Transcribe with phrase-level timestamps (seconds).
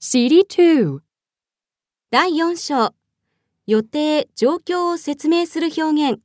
[0.00, 1.00] CD2
[2.12, 2.94] 第4章。
[3.66, 6.20] 予定、状況を説明する表現。